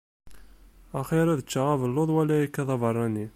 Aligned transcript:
Axir 0.99 1.27
ad 1.29 1.41
ččeɣ 1.45 1.67
abelluḍ 1.73 2.09
wala 2.15 2.35
akka 2.45 2.61
d 2.67 2.69
abeṛṛani. 2.75 3.25